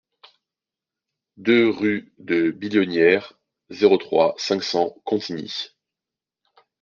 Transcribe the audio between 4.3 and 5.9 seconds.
cinq cents Contigny